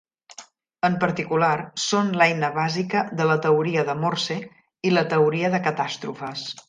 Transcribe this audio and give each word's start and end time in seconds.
En 0.87 0.93
particular, 1.01 1.51
són 1.83 2.09
l'eina 2.21 2.49
bàsica 2.55 3.03
de 3.21 3.27
la 3.33 3.35
teoria 3.47 3.85
de 3.91 3.97
Morse 4.05 4.39
i 4.91 4.95
la 4.97 5.05
teoria 5.13 5.53
de 5.59 5.61
catàstrofes. 5.69 6.49